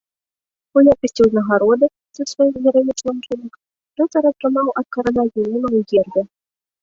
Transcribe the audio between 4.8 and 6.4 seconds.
ад караля змену ў гербе.